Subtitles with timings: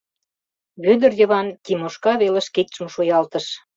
[0.83, 3.45] —Вӧдыр Йыван Тимошка велыш кидшым шуялтыш.